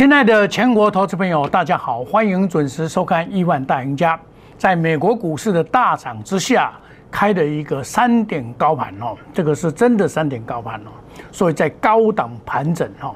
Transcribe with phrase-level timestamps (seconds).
[0.00, 4.16] 亲爱的全国投资朋友，大家好，欢迎准时收看《亿万大赢家》。
[4.56, 6.72] 在美国股市的大涨之下，
[7.10, 10.90] 开的一个三点高盘哦，这个是真的三点高盘哦，
[11.30, 13.14] 所以在高档盘整哦。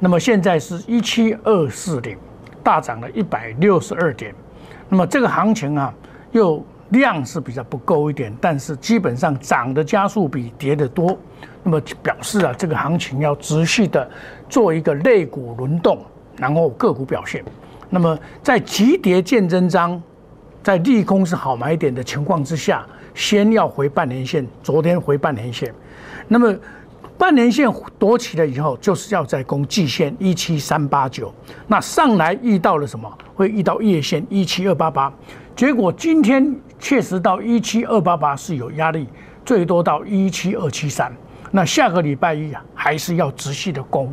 [0.00, 2.18] 那么现在是一七二四点，
[2.60, 4.34] 大涨了一百六十二点。
[4.88, 5.94] 那么这个行情啊，
[6.32, 11.16] 又量是比较不够一点，但是基本上涨的加速比跌的多。
[11.62, 14.10] 那么表示啊，这个行情要持续的
[14.48, 16.04] 做一个类股轮动，
[16.36, 17.44] 然后个股表现。
[17.88, 20.02] 那么在急跌见真章，
[20.62, 24.46] 在利空是好买点的情况之下，先要回半年线。
[24.62, 25.72] 昨天回半年线，
[26.28, 26.54] 那么
[27.16, 31.32] 半年线夺起了以后，就是要在攻季线一七三八九。
[31.66, 33.10] 那上来遇到了什么？
[33.34, 35.12] 会遇到月线一七二八八。
[35.54, 39.08] 结果今天确实到一七二八八是有压力，
[39.44, 41.10] 最多到一七二七三。
[41.50, 44.12] 那下个礼拜一啊，还是要持续的攻，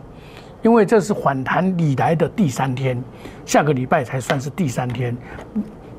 [0.63, 2.99] 因为这是反弹以来的第三天，
[3.45, 5.15] 下个礼拜才算是第三天，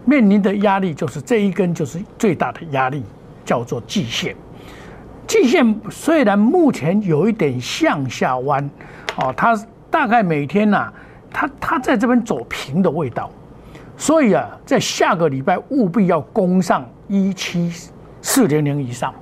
[0.05, 3.05] 面临的压力就是这一根就是最大的压力，
[3.45, 4.35] 叫做季线。
[5.27, 8.69] 季线虽然目前有一点向下弯，
[9.17, 9.55] 哦，它
[9.91, 10.91] 大概每天呐，
[11.31, 13.31] 它它在这边走平的味道，
[13.99, 17.71] 所以啊，在下个礼拜务必要攻上一七
[18.23, 19.15] 四零零以上。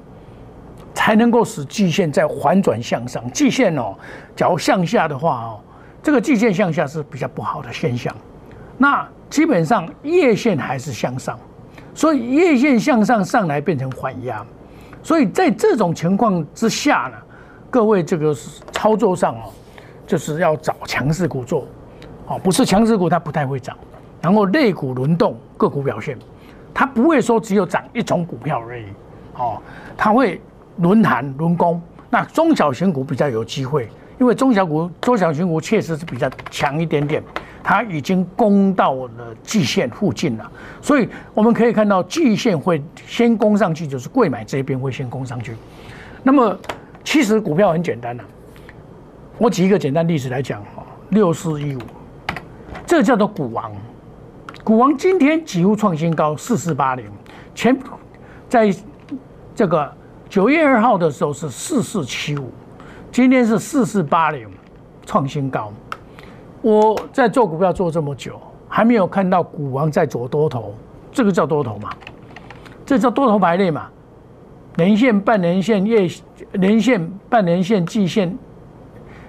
[0.95, 3.23] 才能够使季线再反转向上。
[3.33, 3.95] 季线哦，
[4.37, 5.61] 假如向下的话哦，
[6.03, 8.15] 这个季线向下是比较不好的现象。
[8.77, 11.39] 那基本上月线还是向上，
[11.95, 14.45] 所以月线向上上来变成缓压。
[15.03, 17.19] 所以在这种情况之下呢，
[17.71, 18.35] 各位这个
[18.73, 19.51] 操作上哦，
[20.07, 21.67] 就是要找强势股做，
[22.27, 23.77] 哦，不是强势股它不太会涨。
[24.21, 26.19] 然后类股轮动，个股表现，
[26.73, 28.85] 它不会说只有涨一种股票而已，
[29.39, 29.61] 哦，
[29.97, 30.41] 它会。
[30.83, 33.89] 轮盘轮攻，那中小型股比较有机会，
[34.19, 37.23] 因为中小股、中小型股确实是比较强一点点，
[37.63, 40.51] 它已经攻到了季线附近了，
[40.81, 45.55] 所以我们可以看到季线会先攻上去，就是贵买这边会先攻上去。
[46.25, 46.59] 那么
[47.05, 48.25] 其实股票很简单的，
[49.39, 51.81] 我举一个简单例子来讲哦，六四一五，
[52.85, 53.73] 这叫做股王，
[54.65, 57.07] 股王今天几乎创新高四四八零，
[57.55, 57.79] 前
[58.49, 58.75] 在
[59.55, 59.93] 这个。
[60.33, 62.51] 九月二号的时候是四四七五，
[63.11, 64.49] 今天是四四八零，
[65.05, 65.71] 创新高。
[66.63, 70.73] 我在做股票做这么久，还没有看到股王在做多头，
[71.13, 71.91] 这个叫多头嘛？
[72.87, 73.91] 这叫多头排列嘛？
[74.77, 76.09] 年线、半年线、月
[76.53, 78.35] 年线、半年线、季线，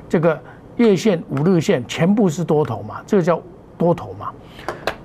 [0.07, 0.39] 这个
[0.77, 3.01] 月线、五日线全部是多头嘛？
[3.05, 3.41] 这个叫
[3.77, 4.31] 多头嘛？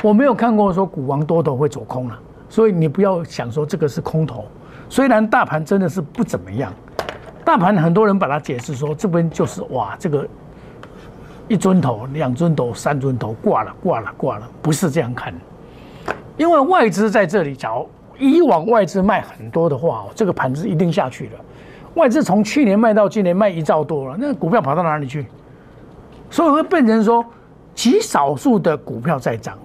[0.04, 2.16] 我没有看过说股王多头会走空了，
[2.48, 4.44] 所以你不要想说这个是空头。
[4.88, 6.72] 虽然大盘真的是不怎么样，
[7.44, 10.26] 大盘很多人把它解释说这边就是哇，这个
[11.47, 15.32] 一尊头、两尊头、三尊头挂了、挂了、挂了，不是这样看。
[16.37, 17.88] 因为外资在这里，假如
[18.19, 21.32] 以往外资卖很多的话，这个盘子一定下去了。
[21.94, 25.27] 外资从去年卖到今年卖一兆多了，那股票跑到哪里去？
[26.31, 27.25] 所以会变成说，
[27.75, 29.59] 极少数的股票在涨，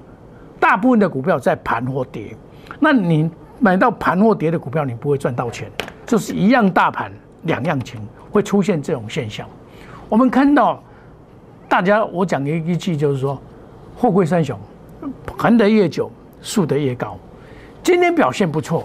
[0.59, 2.35] 大部分的股票在盘或跌。
[2.79, 3.29] 那你？
[3.63, 5.71] 买到盘或跌的股票，你不会赚到钱，
[6.05, 7.09] 就是一样大盘
[7.43, 7.97] 两样情，
[8.29, 9.47] 会出现这种现象。
[10.09, 10.83] 我们看到
[11.69, 13.41] 大家，我讲一一句就是说，
[13.95, 14.59] 货柜三雄，
[15.37, 17.17] 盘得越久，树得越高。
[17.81, 18.83] 今天表现不错，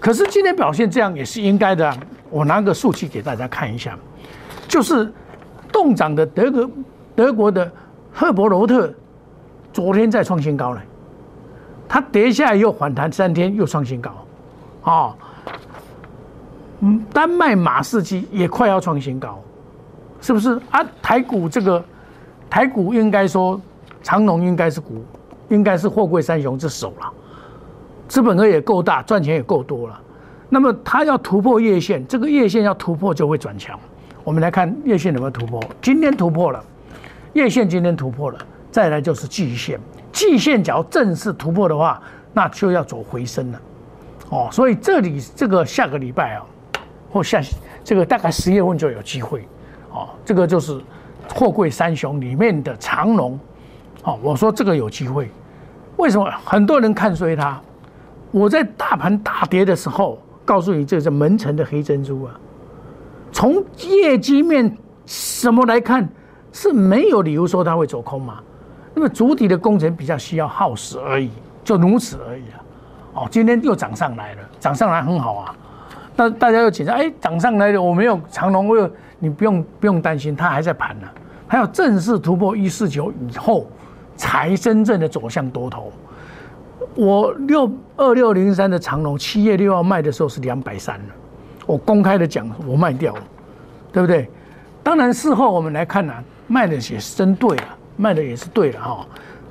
[0.00, 1.96] 可是今天表现这样也是应该的。
[2.28, 3.96] 我拿个数据给大家看一下，
[4.66, 5.08] 就是
[5.70, 6.70] 动涨的德国
[7.14, 7.70] 德国的
[8.12, 8.92] 赫伯罗特，
[9.72, 10.82] 昨天再创新高了。
[11.88, 14.10] 它跌下来又反弹三天，又创新高，
[14.82, 15.14] 啊，
[16.80, 19.40] 嗯，丹麦马士基也快要创新高，
[20.20, 20.84] 是不是啊？
[21.00, 21.82] 台股这个
[22.50, 23.60] 台股应该说
[24.02, 25.04] 长隆应该是股，
[25.48, 27.12] 应该是货柜三雄之首了，
[28.08, 30.00] 资本额也够大，赚钱也够多了。
[30.48, 33.78] 那么它要突破月线，这个月线要突破就会转强。
[34.22, 36.62] 我们来看月线有没有突破，今天突破了，
[37.32, 38.38] 月线今天突破了，
[38.70, 39.80] 再来就是季线。
[40.16, 42.00] 季线角正式突破的话，
[42.32, 43.60] 那就要走回升了，
[44.30, 46.46] 哦，所以这里这个下个礼拜啊，
[47.12, 47.38] 或下
[47.84, 49.46] 这个大概十月份就有机会，
[49.92, 50.80] 哦，这个就是
[51.34, 53.38] 货柜三雄里面的长龙，
[54.04, 55.30] 哦，我说这个有机会，
[55.98, 56.30] 为什么？
[56.46, 57.60] 很多人看衰它？
[58.30, 62.40] 我在大盘大跌的时候告诉你，这是门城的黑珍珠啊，
[63.32, 64.74] 从业绩面
[65.04, 66.08] 什么来看
[66.52, 68.40] 是没有理由说它会走空嘛。
[68.96, 71.30] 那么主体的工程比较需要耗时而已，
[71.62, 72.56] 就如此而已啊。
[73.12, 75.54] 哦，今天又涨上来了，涨上来很好啊。
[76.16, 81.06] 那大家又紧张，哎，涨上来了，我没有长龙，我有，你不用不用担心，它还在盘呢。
[81.46, 83.66] 它要正式突破一四九以后，
[84.16, 85.92] 才真正的走向多头。
[86.94, 91.14] 我六二六零三的长龙七月六号卖的时候是两百三了，
[91.66, 93.22] 我公开的讲我卖掉了，
[93.92, 94.30] 对不对？
[94.82, 96.14] 当然事后我们来看呢，
[96.46, 99.06] 卖的也是真对了，卖的也是对的哈。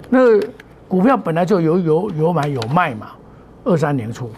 [0.10, 0.40] 那
[0.88, 3.08] 股票本来就有有有买有卖嘛，
[3.64, 4.30] 二三年初，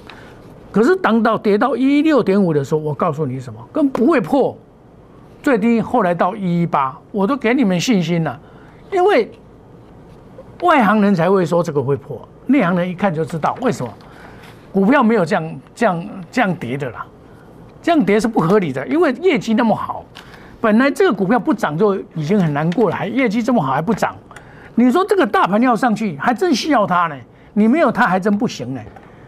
[0.72, 4.58] 可是当到跌到一六点五的时候，我告诉你什么，更不会破
[5.44, 8.40] 最低，后来到一一八，我都给你们信心了，
[8.92, 9.30] 因为
[10.62, 12.28] 外行人才会说这个会破。
[12.46, 13.94] 内行人一看就知道为什么
[14.72, 17.06] 股票没有这样这样这样跌的啦，
[17.82, 19.97] 这样跌是不合理的，因为业绩那么好，
[20.60, 24.16] 本来这个股票不涨就已经很难过了，还业绩这么好还不涨，
[24.76, 27.16] 你说这个大盘要上去，还真需要它呢，
[27.54, 28.82] 你没有它还真不行呢，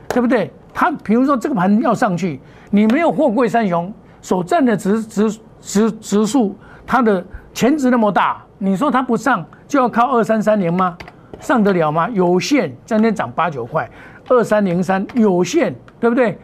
[0.10, 0.52] 对不对？
[0.74, 2.40] 它比如说这个盘要上去，
[2.72, 6.56] 你没有货柜三雄所占的指指指指数，
[6.86, 7.24] 它的
[7.54, 10.98] 前值那么大，你说它不上就要靠二三三零吗？
[11.40, 12.10] 上得了吗？
[12.10, 13.90] 有限，今天涨八九块，
[14.28, 16.38] 二三零三有限，对不对？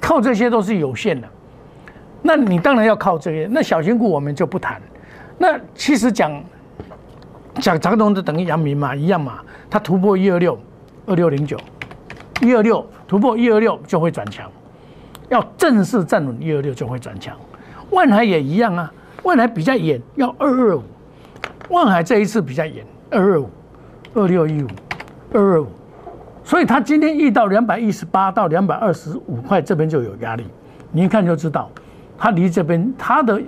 [0.00, 1.28] 靠这些都是有限的。
[2.26, 3.46] 那你当然要靠这些。
[3.50, 4.80] 那小型股我们就不谈。
[5.36, 6.42] 那其实讲
[7.60, 9.40] 讲长龙的等于阳明嘛，一样嘛。
[9.68, 10.58] 它突破一二六，
[11.04, 11.58] 二六零九，
[12.40, 14.50] 一二六突破一二六就会转强，
[15.28, 17.36] 要正式站稳一二六就会转强。
[17.90, 18.90] 万海也一样啊，
[19.22, 20.82] 万海比较严，要二二五。
[21.68, 23.50] 万海这一次比较严，二二五。
[24.16, 24.68] 二六一五，
[25.32, 25.66] 二二五，
[26.44, 30.46] 所以它今天遇到两百一十八到两百二十五块这边就有压力，
[30.92, 31.68] 你一看就知道，
[32.18, 33.40] 它离这边它的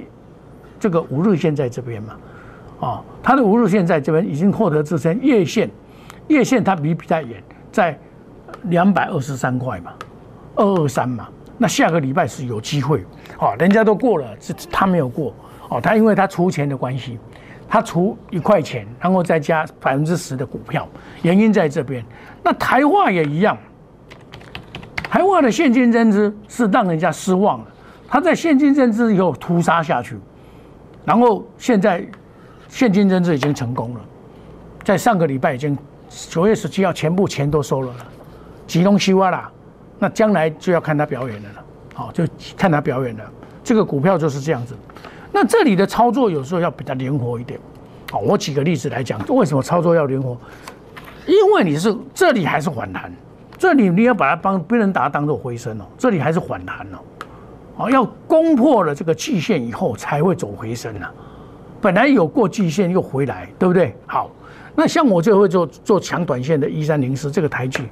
[0.79, 2.17] 这个五日线在这边嘛，
[2.81, 5.71] 啊，它的五日线在这边已经获得支撑，月线
[6.29, 7.43] 月线它比比较远，
[7.73, 7.99] 在
[8.65, 9.93] 两百二十三块嘛，
[10.55, 11.29] 二二三嘛，
[11.59, 13.05] 那下个礼拜是有机会，
[13.39, 15.35] 哦，人家都过了，是他没有过，
[15.69, 17.19] 哦，他因为他出钱的关系。
[17.69, 20.87] 他出一块钱，然后再加百分之十的股票，
[21.23, 22.01] 原因在这边。
[22.41, 23.59] 那台化也一样，
[25.03, 27.67] 台化的现金增资是让人家失望了。
[28.09, 30.17] 他在现金增资以后屠杀下去，
[31.05, 32.07] 然后现在
[32.69, 34.01] 现金增资已经成功了，
[34.85, 35.77] 在上个礼拜已经
[36.29, 38.07] 九月十七号全部钱都收了了，
[38.67, 39.51] 集中西瓜啦。
[39.99, 41.65] 那将来就要看他表演的了，
[41.95, 42.23] 好，就
[42.57, 43.25] 看他表演了。
[43.65, 44.77] 这个股票就是这样子。
[45.33, 47.59] 那这里的操作有时候要比较灵活一点，
[48.11, 50.37] 好，我举个例子来讲，为什么操作要灵活？
[51.27, 53.11] 因为你是这里还是反弹，
[53.59, 56.99] 这里你要把它帮别人把它当做回升哦，这里还是反弹哦，
[57.77, 61.09] 哦，要攻破了这个季线以后才会走回升呐。
[61.81, 63.95] 本来有过季线又回来，对不对？
[64.07, 64.31] 好，
[64.75, 67.83] 那像我就会做做强短线的一三零四这个台剧，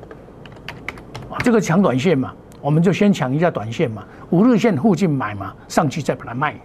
[1.31, 6.59] 啊，这个强短线嘛，我们就先抢一下短线嘛，五日线附近买嘛，上去再把它卖。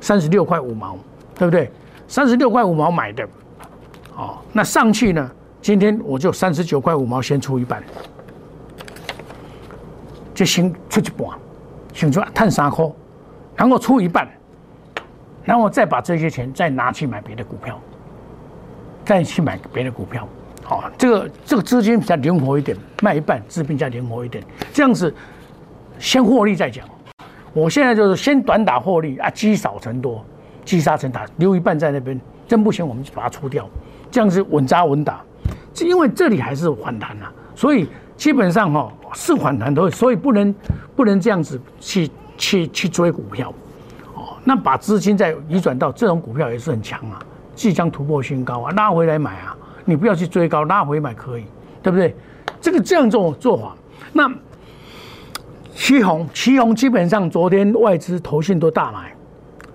[0.00, 0.98] 三十六块五毛，
[1.38, 1.70] 对不对？
[2.08, 3.26] 三十六块五毛买的，
[4.16, 5.30] 哦，那上去呢？
[5.62, 7.82] 今天我就三十九块五毛先出一半，
[10.34, 11.28] 就先出一半，
[11.94, 12.84] 先出探三块，
[13.56, 14.28] 然后出一半，
[15.44, 17.80] 然后再把这些钱再拿去买别的股票，
[19.04, 20.28] 再去买别的股票，
[20.64, 25.14] 好，这个这个资金比较灵活一点，卖一半，资金比较灵活一点，这样子
[25.98, 26.84] 先获利再讲。
[27.52, 30.24] 我现在就是先短打获利啊，积少成多，
[30.64, 33.70] 积沙成塔，留一半在那边，真不行我们就把它出掉，
[34.10, 35.22] 这样子稳扎稳打。
[35.80, 40.54] 因为这里还是反弹啊，所以基本上哈是反弹的，所以不能
[40.96, 43.52] 不能这样子去去去追股票，
[44.14, 47.18] 哦，那把资金再移转到这种股票也是很强啊，
[47.54, 51.44] 即将突破新高啊，拉回来买啊，你不要去追高，拉回买可以，
[51.82, 52.14] 对不对？
[52.60, 53.76] 这个这样做做法，
[54.12, 54.30] 那。
[55.76, 59.12] 旗红，旗红基本上昨天外资投信都大买，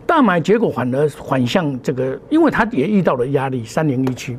[0.08, 4.38] 大买结果反而反向这个，因为它也遇到了压力，三零一七，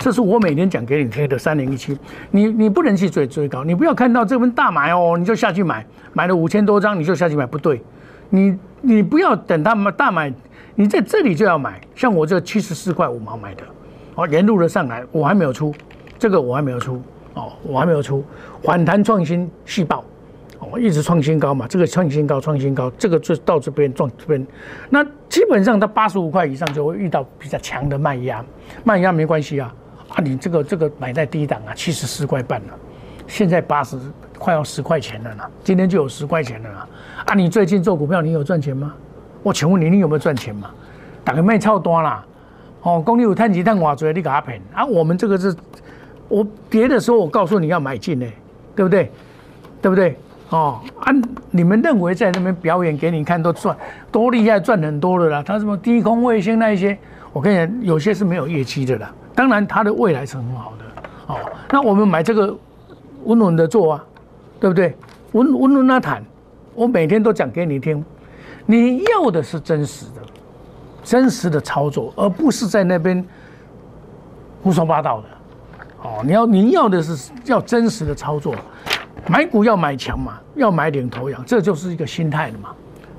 [0.00, 1.96] 这是我每天讲给你听的三零一七，
[2.30, 7.82] 你你不能去追追高，你不要看到这份大买哦，你就下去买，买了五千多张你就下去买，不对，
[8.30, 10.32] 你你不要等他们大买，
[10.74, 13.62] 你在这里就要买，像我这七十四块五毛买的，
[14.14, 15.74] 哦，沿路的上来，我还没有出，
[16.18, 17.02] 这个我还没有出，
[17.34, 18.24] 哦，我还没有出，
[18.62, 20.02] 反弹创新细爆。
[20.60, 24.46] 哦，一直创新高嘛，这个创新高，创新高，这个就到这边撞这边，
[24.90, 28.44] 那基本上它八十五块以上就会遇到比较强的卖压，
[28.84, 29.74] 卖压没关系啊，
[30.14, 32.74] 啊，你这个这个买在低档啊，七十四块半了，
[33.26, 33.96] 现在八十
[34.38, 36.88] 快要十块钱了呢，今天就有十块钱了啦，
[37.26, 38.92] 啊，你最近做股票你有赚钱吗？
[39.42, 40.70] 我请问你，你有没有赚钱嘛？
[41.24, 42.24] 打个卖超多啦，
[42.82, 45.54] 哦，公你有探几探瓦追你给他赔啊，我们这个是，
[46.28, 48.26] 我跌的时候我告诉你要买进呢，
[48.74, 49.10] 对不对？
[49.80, 50.16] 对不对？
[50.50, 51.12] 哦，啊，
[51.50, 53.76] 你们认为在那边表演给你看都赚
[54.10, 55.42] 多厉害，赚很多的啦。
[55.46, 56.98] 他什么低空卫星那一些，
[57.32, 59.14] 我跟你讲，有些是没有业绩的啦。
[59.34, 61.38] 当然，它的未来是很好的哦。
[61.70, 62.56] 那我们买这个
[63.24, 64.04] 稳稳的做啊，
[64.58, 64.96] 对不对？
[65.32, 66.24] 稳稳稳的谈，
[66.74, 68.04] 我每天都讲给你听。
[68.66, 70.20] 你要的是真实的、
[71.02, 73.24] 真实的操作，而不是在那边
[74.62, 75.26] 胡说八道的。
[76.02, 78.54] 哦，你要你要的是要真实的操作，
[79.28, 82.70] 买股要买强嘛，要买领头羊，这就是一个心态的嘛。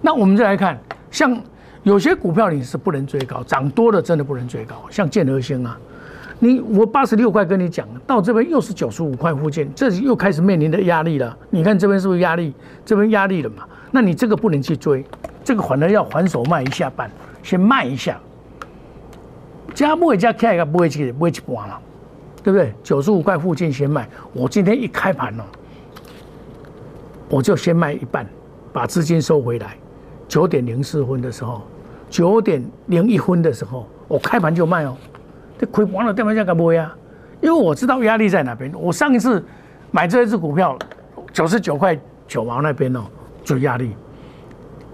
[0.01, 0.79] 那我们再来看，
[1.11, 1.39] 像
[1.83, 5.77] 有些股票你是不能追高，涨多了真的不能追高，像建和兴啊，
[6.43, 11.37] 你我八十六块跟你讲，到这边又是九十五块附近，这又开始面临的压力了。
[11.51, 12.51] 你看这边是不是压力？
[12.83, 13.63] 这边压力了嘛？
[13.91, 15.05] 那你这个不能去追，
[15.43, 17.11] 这个反而要还手卖一下半，
[17.43, 18.19] 先卖一下，
[19.75, 21.79] 加不会加开个不会去不会去关了。
[22.43, 22.73] 对不对？
[22.81, 25.43] 九十五块附近先卖，我今天一开盘哦，
[27.29, 28.27] 我就先卖一半，
[28.73, 29.75] 把资金收回来。
[30.27, 31.61] 九点零四分的时候，
[32.09, 34.97] 九点零一分的时候，我开盘就卖哦。
[35.61, 36.91] 这亏完了，对方价格不会啊？
[37.39, 38.71] 因为我知道压力在哪边。
[38.73, 39.45] 我上一次
[39.91, 40.75] 买这一只股票，
[41.31, 41.95] 九十九块
[42.27, 43.01] 九毛那边哦，
[43.43, 43.95] 就压力，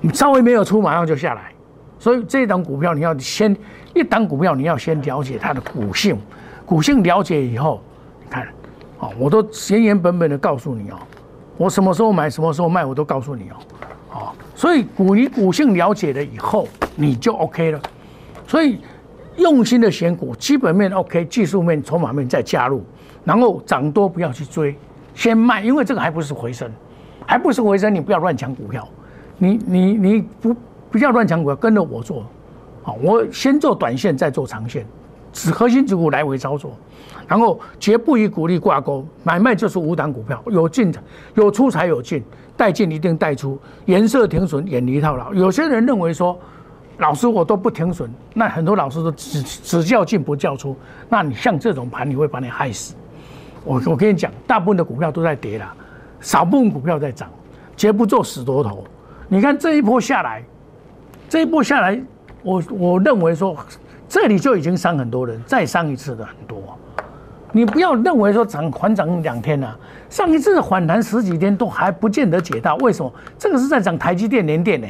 [0.02, 1.54] 你稍微没有出，马上就下来。
[1.98, 3.56] 所以这档股票你要先
[3.96, 6.20] 一档股票你要先了解它的股性。
[6.66, 7.82] 股性了解以后，
[8.26, 8.46] 你看，
[9.00, 10.98] 哦，我都原原本本的告诉你哦，
[11.56, 13.56] 我什么时候买，什么时候卖，我都告诉你哦，
[14.12, 17.80] 哦，所以股你股性了解了以后，你就 OK 了。
[18.46, 18.80] 所以
[19.38, 22.84] 用心的选股，基本面 OK，技术面、筹码面再加入，
[23.24, 24.76] 然后涨多不要去追，
[25.14, 26.70] 先卖，因为这个还不是回升，
[27.26, 28.88] 还不是回升，你不要乱抢股票，
[29.38, 30.56] 你你你不
[30.92, 32.26] 不要乱抢股票，跟着我做，
[32.84, 34.86] 好，我先做短线，再做长线。
[35.34, 36.72] 只核心持股来回操作，
[37.28, 40.92] 然后绝不与股利挂钩，买卖就是无档股票，有进
[41.36, 42.24] 有出才有进，
[42.56, 45.32] 带进一定带出，颜色停损，远离套牢。
[45.36, 46.40] 有些人认为说，
[46.98, 50.76] 老师我都不停损，那很多老师都只只叫进不叫出，
[51.10, 52.96] 那你像这种盘，你会把你害死。
[53.64, 55.74] 我我跟你讲，大部分的股票都在跌了，
[56.20, 57.30] 少部分股票在涨，
[57.76, 58.84] 绝不做死多头。
[59.28, 60.44] 你看这一波下来，
[61.30, 62.00] 这一波下来，
[62.44, 63.56] 我我认为说。
[64.10, 66.64] 这里就已经伤很多人，再伤一次的很多。
[67.52, 69.78] 你不要认为说涨缓涨两天了，
[70.10, 72.78] 上一次反弹十几天都还不见得解套。
[72.78, 73.14] 为什么？
[73.38, 74.88] 这个是在涨台积电、联电呢，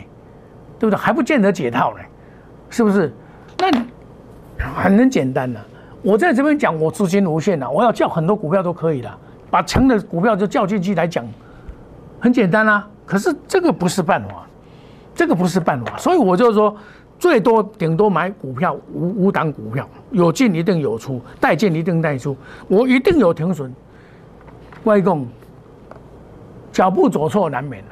[0.80, 0.98] 对不对？
[0.98, 2.04] 还不见得解套呢，
[2.70, 3.14] 是不是？
[3.58, 3.72] 那
[4.58, 5.60] 很很简单的，
[6.02, 9.12] 我在这边讲，我资金无限的，我要叫很多股票都可以的，
[9.50, 11.26] 把强的股票就叫进去来讲，
[12.20, 12.88] 很简单啊。
[13.06, 14.46] 可是这个不是办法，
[15.16, 16.76] 这个不是办法，所以我就说。
[17.20, 23.74] 最多顶多买股票五五档股票，有进一定有出，带进一定带出，我一定有停损。
[24.84, 25.26] 外公，
[26.72, 27.90] 脚步走错难免了，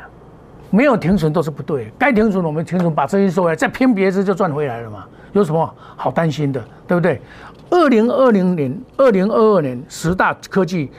[0.75, 1.89] 没有停损都是不对。
[1.97, 5.05] 该停损我们停损，把资金收回来，再拼别只就赚回来了嘛。
[5.31, 7.21] 有什么好担心的，对不对？
[7.69, 10.91] 二零二零年、二零二二年十大科技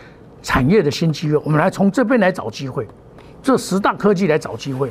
[0.42, 2.88] 产业的新机会，我们来从这边来找机会，
[3.42, 4.90] 这十大科技来找机会，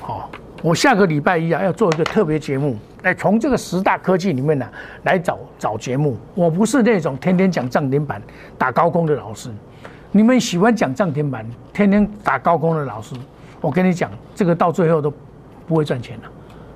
[0.00, 0.30] 好。
[0.62, 4.64] 我下个礼拜一啊，要做一个特别节目，来从这个十大科技里面呢
[5.02, 6.16] 来找找节目。
[6.36, 8.22] 我不是那种天天讲涨停板、
[8.56, 9.50] 打高空的老师。
[10.12, 13.16] 你们喜欢讲涨停板、天天打高空的老师，
[13.62, 15.10] 我跟你讲，这个到最后都
[15.66, 16.24] 不会赚钱了，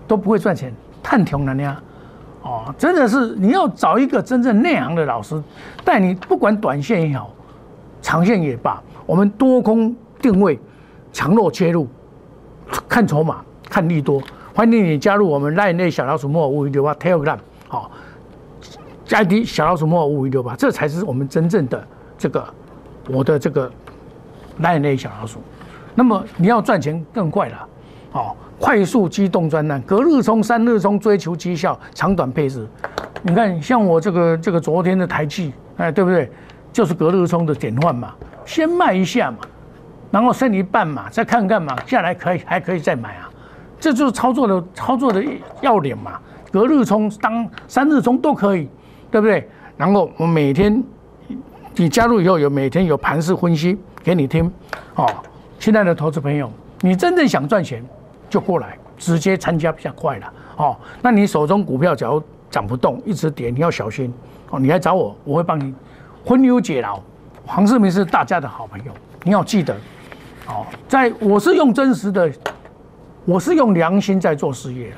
[0.08, 1.82] 都不会赚钱，太穷了呀！
[2.40, 5.42] 哦，真的是你要找一个真正内行的老师，
[5.84, 7.34] 带你不管短线也好，
[8.00, 10.58] 长线也罢，我们多空定位、
[11.12, 11.86] 强弱切入、
[12.88, 13.42] 看筹码。
[13.68, 14.22] 看利多，
[14.54, 17.90] 欢迎你加入我们赖内小老鼠莫五五六八 Telegram，好，
[19.04, 21.84] 加低小老鼠莫五五六八，这才是我们真正的
[22.16, 22.46] 这个
[23.10, 23.70] 我的这个
[24.60, 25.40] 赖内小老鼠。
[25.96, 27.68] 那么你要赚钱更快了，
[28.12, 32.68] 哦，快速机动专栏，隔日冲、三日冲，追求绩效，长短配置。
[33.22, 36.30] 你看，像我这个这个昨天的台气，哎，对不对？
[36.70, 39.38] 就是隔日冲的典范嘛，先卖一下嘛，
[40.10, 43.30] 然后剩一半嘛，再看看嘛，下来可以还可以再买啊。
[43.80, 45.24] 这就是操作的操作的
[45.62, 46.20] 要点嘛，
[46.52, 48.68] 隔日冲、当三日冲都可以，
[49.10, 49.48] 对不对？
[49.78, 50.82] 然后我每天
[51.74, 54.50] 你加入以后，有每天有盘势分析给你听，
[54.94, 55.06] 哦，
[55.58, 57.84] 亲爱的投资朋友，你真正想赚钱
[58.28, 60.76] 就过来，直接参加比较快了，哦。
[61.02, 64.12] 那你手中股票假如涨不动，一直跌，你要小心
[64.50, 64.58] 哦。
[64.58, 65.74] 你来找我，我会帮你
[66.24, 67.00] 分忧解劳。
[67.44, 69.74] 黄世明是大家的好朋友，你要记得，
[70.48, 72.30] 哦，在我是用真实的。
[73.24, 74.96] 我是用良心在做事业的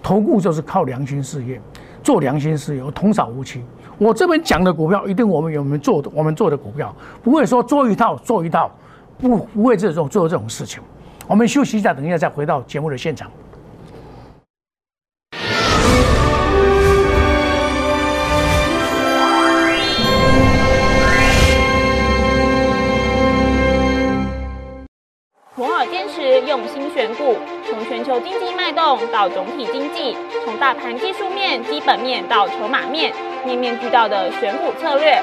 [0.00, 1.60] 投顾就是靠良心事业，
[2.04, 3.64] 做良心事业，我童叟无欺。
[3.98, 6.94] 我这边讲的股票，一定我们有没做的，我们做的股票
[7.24, 8.70] 不会说做一套做一套，
[9.18, 10.82] 不不会这种做这种事情。
[11.26, 13.30] 我们休息一下，等一下再回到节目的现场。
[25.56, 27.36] 摩尔坚持用心选股，
[27.70, 33.14] 从全球经济脉动到总体经济，从大盘技术面、基本面到筹码面，
[33.46, 35.22] 面面俱到的选股策略。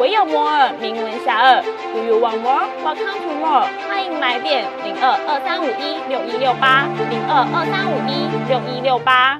[0.00, 2.66] 唯有摩尔名闻遐迩，Do you want more?
[2.82, 3.68] Welcome to more。
[3.86, 9.38] 欢迎来电零二二三五一六一六八零二二三五一六一六八。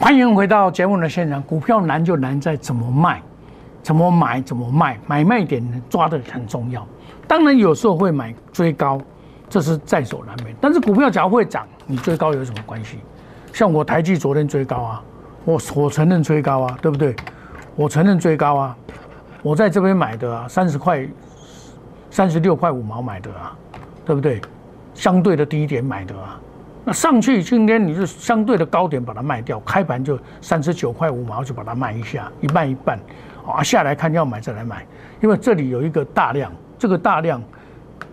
[0.00, 1.42] 欢迎回到节目的现场。
[1.42, 3.20] 股票难就难在怎么卖，
[3.82, 6.84] 怎么买，怎么卖，买卖点抓的很重要。
[7.30, 9.00] 当然有时候会买追高，
[9.48, 10.52] 这是在所难免。
[10.60, 12.98] 但是股票只要会涨，你追高有什么关系？
[13.52, 15.02] 像我台积昨天追高啊，
[15.44, 17.14] 我我承认追高啊，对不对？
[17.76, 18.76] 我承认追高啊，
[19.42, 21.08] 我在这边买的啊，三十块，
[22.10, 23.56] 三十六块五毛买的啊，
[24.04, 24.40] 对不对？
[24.92, 26.36] 相对的低点买的啊。
[26.84, 32.98] 那上去今天你就相对的高点把它卖掉，开盘就三十九块五毛就把它卖一下，一半一半，
[33.46, 34.84] 啊下来看要买再来买，
[35.20, 37.42] 因为这里有一个大量，这个大量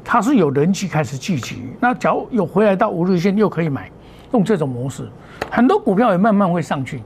[0.03, 3.89] 它是有人气开始聚集，那假如有回来到五日线又可以买，
[4.33, 5.07] 用这种模式，
[5.49, 7.01] 很多股票也慢慢会上去。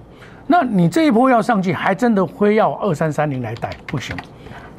[0.47, 4.17] 那你这一波要上去，还真的非要二三三零来带不行，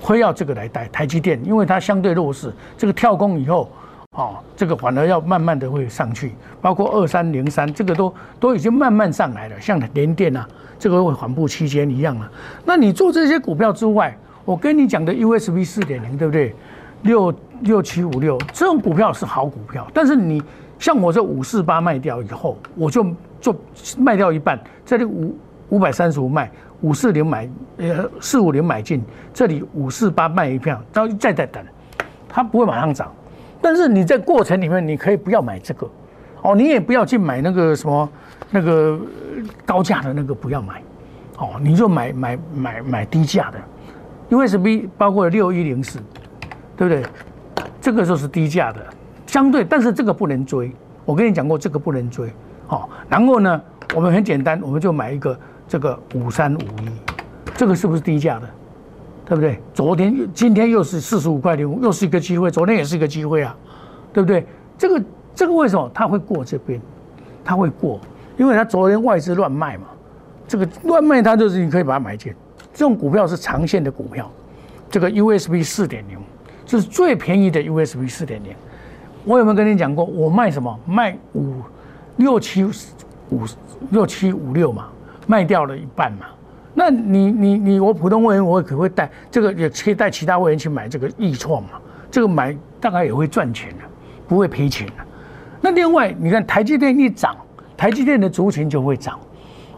[0.00, 3.70] 非要这个来带台积电，因为它相对弱势，这个跳空以后。
[4.14, 10.46] 哦，这个反而要慢慢的会上去，包括二三零三，这个都都已经慢慢上来了，像联电啊，
[10.78, 12.30] 这个会缓步期间一样啊。
[12.66, 16.54] 那你做这些股票之外，我跟你讲的 USB 四点零，对不对？
[17.02, 20.42] 六六七五六这种股票是好股票，但是你
[20.78, 23.06] 像我这五四八卖掉以后，我就
[23.40, 23.54] 就
[23.98, 25.36] 卖掉一半，这里五
[25.68, 31.64] 五百三十五卖，五四零买，呃四五零买进，这里五四八卖一票，然后再再等，
[32.28, 33.12] 它不会马上涨。
[33.60, 35.88] 但是你在过程里面，你可以不要买这个，
[36.42, 38.08] 哦，你也不要去买那个什么
[38.50, 38.98] 那个
[39.64, 40.82] 高价的那个，不要买，
[41.38, 43.58] 哦，你就买买买买低价的
[44.36, 46.00] ，USB 包括六一零四，
[46.76, 47.04] 对不对？
[47.80, 48.80] 这个就是低价的，
[49.26, 50.72] 相对，但是这个不能追。
[51.04, 52.32] 我跟你讲过，这个不能追，
[52.68, 52.88] 哦。
[53.08, 53.60] 然后呢，
[53.94, 56.88] 我们很简单，我们就买一个这个五三五一，
[57.56, 58.48] 这个是不是低价的？
[59.24, 59.58] 对不对？
[59.72, 62.50] 昨天、今天又是四十五块零五，又是一个机会。
[62.50, 63.56] 昨天也是一个机会啊，
[64.12, 64.46] 对不对？
[64.76, 65.04] 这个、
[65.34, 66.80] 这个为什么它会过这边？
[67.44, 67.98] 它会过，
[68.36, 69.84] 因为它昨天外资乱卖嘛。
[70.46, 72.34] 这个乱卖，它就是你可以把它买进。
[72.72, 74.30] 这种股票是长线的股票。
[74.90, 76.18] 这个 USB 四点零，
[76.72, 78.50] 这是最便宜的 USB 四点零。
[79.26, 80.06] 我有没有跟你讲过？
[80.06, 80.74] 我卖什么？
[80.86, 81.56] 卖五
[82.16, 83.42] 六七五
[83.90, 84.88] 六七五六嘛，
[85.26, 86.24] 卖掉了一半嘛。
[86.72, 91.72] 那你你你我普通会员我可会带这个也可以带其他会员去买这个易创嘛？
[92.10, 93.84] 这个买大概也会赚钱的，
[94.26, 94.94] 不会赔钱的。
[95.60, 97.36] 那另外你看台积电一涨，
[97.76, 99.20] 台积电的族群就会涨。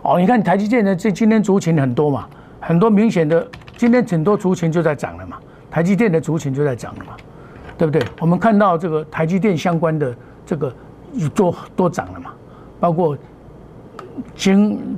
[0.03, 2.29] 哦，你看台积电的这今天族群很多嘛，
[2.61, 3.45] 很多明显的
[3.77, 5.39] 今天很多族群就在涨了嘛，
[5.75, 7.17] 台积电的族群就在涨了嘛，
[7.77, 8.01] 对不对？
[8.21, 10.15] 我们看到这个台积电相关的
[10.47, 10.73] 这个
[11.35, 12.31] 都都涨了嘛，
[12.79, 13.19] 包括
[14.37, 14.97] 金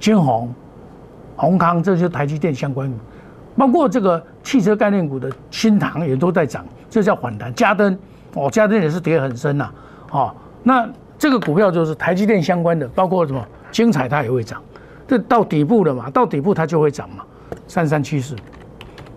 [0.00, 0.50] 金红。
[1.36, 2.96] 宏康，这就是台积电相关股，
[3.54, 7.54] 包括这个汽车概念股的新唐也都在涨，这叫反弹。
[7.54, 7.96] 嘉登，
[8.32, 9.70] 哦，嘉登也是跌很深呐，
[10.10, 14.60] 哦，那这个股票就是台积电相关的，包括什么精彩它也会涨，
[15.06, 17.22] 这到底部了嘛，到底部它就会涨嘛，
[17.68, 18.34] 三三七四，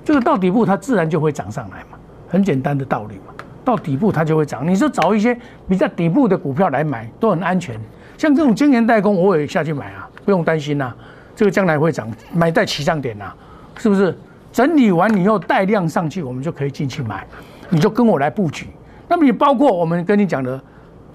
[0.04, 3.34] 这个到底部它自然就会涨上来嘛，很简单的道理嘛，
[3.64, 4.68] 到底部它就会涨。
[4.68, 5.38] 你说找一些
[5.68, 7.80] 比较底部的股票来买都很安全，
[8.18, 10.94] 像这种晶圆代工我也下去买啊，不用担心呐。
[11.36, 13.32] 这个将来会涨，买在起涨点呐，
[13.78, 14.16] 是不是？
[14.52, 17.26] 整理完以后带量上去，我们就可以进去买，
[17.70, 18.68] 你就跟我来布局。
[19.08, 20.62] 那么你包括我们跟你讲的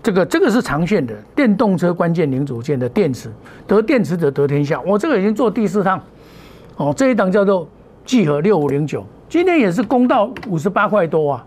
[0.02, 3.30] 这个，这个是长线的电动车关键零组件的电池，
[3.66, 4.80] 得电池者得天下。
[4.80, 6.00] 我这个已经做第四趟，
[6.76, 7.68] 哦，这一档叫做
[8.06, 11.44] 聚合六五零九，今天也是攻到五十八块多啊，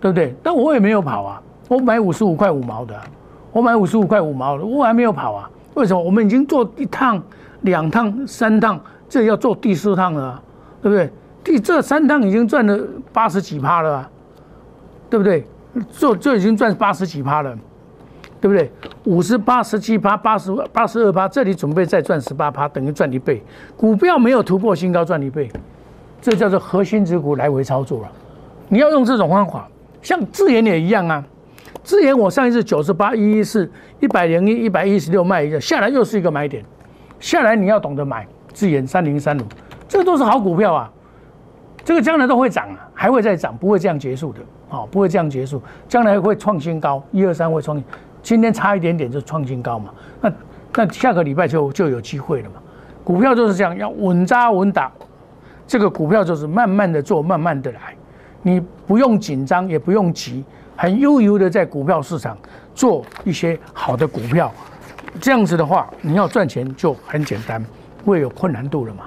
[0.00, 0.34] 对不对？
[0.42, 2.94] 但我也没有跑啊，我买五十五块五毛的，
[3.52, 5.50] 我买五十五块五毛的，我还没有跑啊。
[5.72, 6.02] 为什么？
[6.02, 7.22] 我们已经做一趟。
[7.60, 8.78] 两趟、三趟，
[9.08, 10.38] 这要做第四趟了，
[10.82, 11.10] 对不对？
[11.42, 12.78] 第这三趟已经赚了
[13.10, 14.06] 八十几趴了，
[15.08, 15.46] 对不对？
[15.90, 17.56] 做就已经赚八十几趴了，
[18.38, 18.70] 对不对？
[19.04, 23.42] 五十八、十七趴、八十八十二趴，这里准备再赚十八趴，等于赚一倍。
[23.78, 25.50] 股票没有突破新高赚一倍，
[26.24, 28.10] 这叫做核心之股来回操作了。
[28.70, 29.68] 你要用这种方法，
[30.00, 31.22] 像智研也一样啊。
[31.82, 36.64] 智研我上一次九十八一一四一百零一一百一十六卖一个下来又是一个买点，
[37.20, 39.42] 下来你要懂得买智研三零三五，
[39.86, 40.90] 这都是好股票啊。
[41.84, 44.38] 这个将来都会涨啊，还会再涨，不会这样结束的。
[44.70, 47.84] 哦，不会这样结束，将来会创新高，一二三会创，
[48.22, 49.90] 今天差一点点就创新高嘛，
[50.22, 50.32] 那
[50.74, 52.56] 那下个礼拜就就有机会了嘛。
[53.04, 54.90] 股票就是这样，要稳扎稳打，
[55.66, 57.94] 这个股票就是慢慢的做，慢慢的来，
[58.42, 60.44] 你不用紧张，也不用急，
[60.76, 62.36] 很悠悠的在股票市场
[62.74, 64.52] 做一些好的股票，
[65.20, 67.64] 这样子的话，你要赚钱就很简单，
[68.04, 69.04] 不会有困难度了嘛。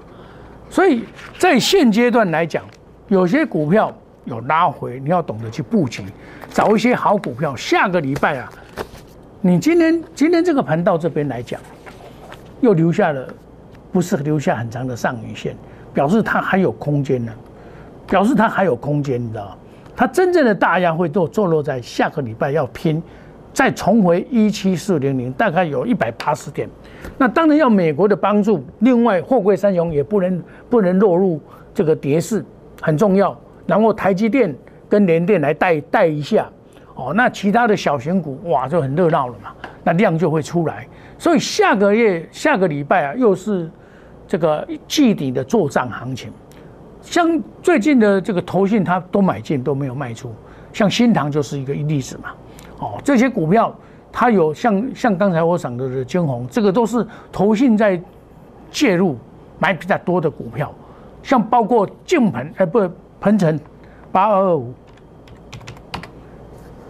[0.70, 1.04] 所以
[1.38, 2.64] 在现阶段来讲，
[3.08, 3.94] 有些股票。
[4.28, 6.04] 有拉回，你要懂得去布局，
[6.50, 7.56] 找一些好股票。
[7.56, 8.52] 下个礼拜啊，
[9.40, 11.62] 你今天今天这个盘到这边来讲，
[12.60, 13.26] 又留下了，
[13.90, 15.56] 不是留下很长的上影线，
[15.94, 17.32] 表示它还有空间呢，
[18.08, 19.58] 表示它还有空间，你知道
[19.96, 23.02] 它真正的大压会都坐落在下个礼拜要拼，
[23.52, 26.70] 再重回一七四零零，大概有一百八十点。
[27.18, 31.42] 那当然要美国的帮助，另外货柜三雄也不能不能落入
[31.74, 32.46] 这个跌势，
[32.82, 33.36] 很重要。
[33.66, 34.56] 然后台积电
[34.88, 36.48] 跟联电来带带一下，
[36.94, 39.50] 哦，那其他的小型股哇就很热闹了嘛，
[39.84, 40.88] 那量就会出来。
[41.18, 43.68] 所以下个月下个礼拜啊，又是
[44.28, 46.32] 这个季底的做账行情。
[47.02, 50.34] 像最近的这个投信，它都买进都没有卖出，
[50.74, 52.30] 像新塘就是一个例子嘛。
[52.80, 53.74] 哦，这些股票
[54.12, 58.00] 它有像像刚才我讲的的金红，这个都是投信在
[58.70, 59.18] 介入
[59.58, 60.72] 买比较多的股票，
[61.24, 62.88] 像包括净盆哎不。
[63.20, 63.60] 鹏程
[64.12, 64.72] 八二二五，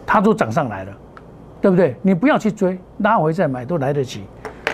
[0.06, 0.92] 它都涨上来了，
[1.62, 1.96] 对不对？
[2.02, 4.26] 你不要去追，拉回再买都来得及。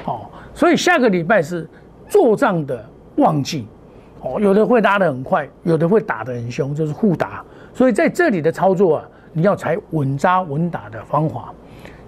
[0.05, 0.21] 哦，
[0.55, 1.69] 所以下个礼拜是
[2.13, 3.67] 做账的旺季，
[4.21, 7.43] 哦，有的会拉得很快，有的会打得很凶，就是互打。
[7.73, 11.51] 所以在这里的操作啊，你要采稳扎稳打的方法，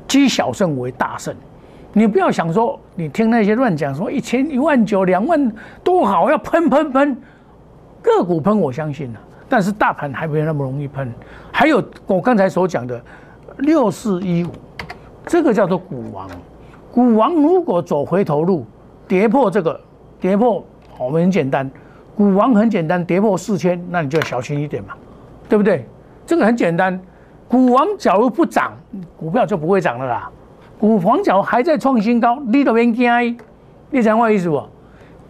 [0.08, 1.36] 积小胜为大胜。
[1.92, 5.52] 你不要想说，你听那些乱讲说一千一万九两万
[5.84, 7.18] 多好，要喷喷喷，
[8.04, 9.20] 个股喷我相信了。
[9.50, 11.12] 但是大盘还没有那么容易喷，
[11.52, 13.02] 还有我刚才所讲的
[13.58, 14.52] 六四一五，
[15.26, 16.30] 这个叫做股王。
[16.92, 18.68] 股王如果走回头路，
[19.08, 19.80] 跌破这个，
[20.20, 20.64] 跌破
[20.98, 21.70] 我们很简单，
[22.16, 24.94] 股王很简单，跌破四千，那你就要小心一点嘛，
[25.50, 25.86] 对不对？
[26.26, 27.00] 这个很简单，
[27.48, 28.74] 股王假如不涨，
[29.18, 30.30] 股票就不会涨了啦。
[30.80, 33.38] 股王假如还在创新高，你都别惊，
[33.92, 34.64] 你讲话意思不？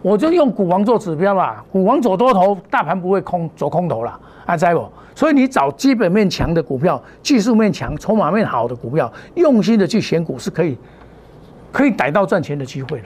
[0.02, 4.88] 我就用股王做指标啦，股王走多头，大盘不会空走空头了，阿在不？
[5.14, 10.78] 所以你找基本面强的股票，技术面强、筹码面好的股票，用心的去选股是可以，
[11.72, 13.04] 可以逮到赚钱的机会了。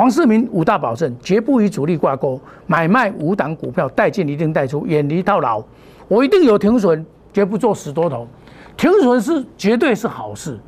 [0.00, 5.62] 黄世明五大保证，绝不与主力挂钩，买卖五档股票，带进一定带出，远离套牢。
[6.08, 8.26] 我一定有停损，绝不做死多头。
[8.78, 10.58] 停损是绝对是好事，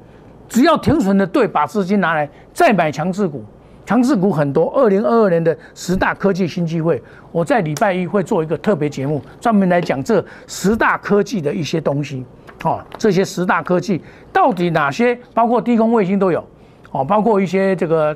[0.50, 3.42] 只要停损的对，把资金拿来再买强势股。
[3.86, 12.22] 强势股很多，二零二二年的十大科技新机会，我在礼拜一会做一个特别节目，专门来讲这十大科技的一些东西。
[12.64, 15.18] 哦，这些十大科技到底哪些？
[15.32, 16.46] 包括低空卫星都有，
[16.90, 18.14] 哦，包括一些这个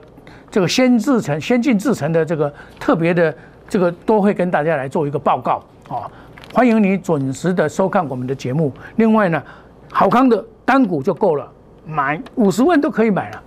[0.50, 3.34] 这个先制成、先进制成的这个特别的
[3.68, 5.62] 这个都会跟大家来做一个报告。
[5.88, 6.10] 啊，
[6.52, 8.72] 欢迎你准时的收看我们的节目。
[8.96, 9.42] 另外呢，
[9.90, 11.48] 好康的单股就够了，
[11.86, 13.42] 买五十万都可以买了。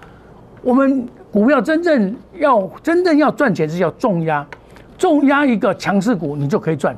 [0.62, 1.08] 我们。
[1.32, 4.44] 股票真正要真正要赚钱是要重压，
[4.98, 6.98] 重压一个强势股，你就可以赚。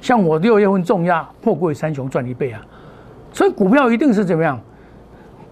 [0.00, 2.62] 像我六月份重压破贵三雄赚一倍啊，
[3.32, 4.56] 所以股票一定是怎么样？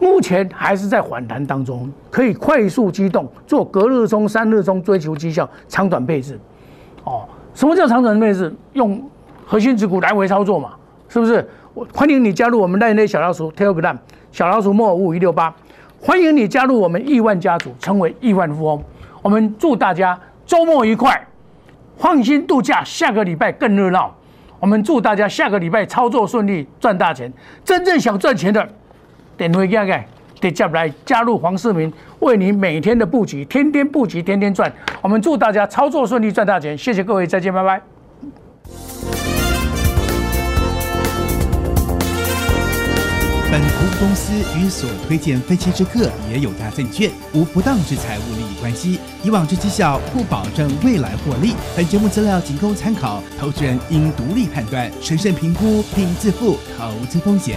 [0.00, 6.36] 目前还是在反弹当中，可以快速机动，做隔日冲、三日冲，追求绩效，长短配置。
[7.04, 8.52] 哦，什么叫长短配置？
[8.72, 9.00] 用
[9.46, 10.70] 核心持股来回操作嘛，
[11.08, 11.46] 是不是？
[11.74, 13.96] 我欢迎你加入我们那那小老鼠 Telegram
[14.32, 15.54] 小老鼠莫五五一六八。
[16.00, 18.82] 欢迎你加入我们亿万家族，成为亿万富翁。
[19.20, 21.26] 我们祝大家周末愉快，
[21.98, 22.82] 放心度假。
[22.82, 24.14] 下个礼拜更热闹。
[24.58, 27.30] 我们祝大家下个礼拜操作顺利，赚大钱。
[27.62, 28.66] 真正想赚钱的，
[29.40, 30.06] 点回加盖，
[30.38, 34.70] 得加来加入黄世明，为你每天的布局，天天布局，天天赚。
[35.00, 36.76] 我们祝大家操作顺利，赚大钱。
[36.76, 37.80] 谢谢各位，再见，拜拜。
[43.50, 51.54] 本服务公司与所推荐分期之客也有大证券无不当之财务利益关系，以往之绩效不保证未来获利。
[51.74, 57.56] 本节目资料仅供参考，投资人应独立判断、审慎评估并自负投资风险。